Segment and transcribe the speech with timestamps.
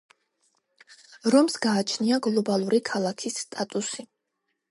[1.35, 4.09] რომს გააჩნია გლობალური ქალაქის სტატუსი.